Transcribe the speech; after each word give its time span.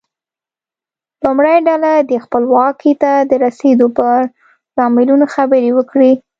لومړۍ 1.23 1.57
ډله 1.67 1.91
دې 2.09 2.17
خپلواکۍ 2.25 2.93
ته 3.01 3.11
د 3.29 3.31
رسیدو 3.45 3.87
پر 3.97 4.19
لاملونو 4.77 5.25
خبرې 5.35 5.71
وکړي. 5.77 6.11